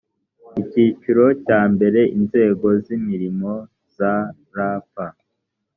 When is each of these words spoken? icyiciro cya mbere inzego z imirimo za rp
icyiciro 0.61 1.25
cya 1.45 1.61
mbere 1.73 1.99
inzego 2.17 2.67
z 2.83 2.87
imirimo 2.97 3.51
za 3.95 4.13
rp 4.85 4.95